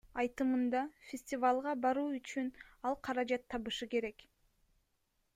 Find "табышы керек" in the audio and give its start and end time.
3.55-4.25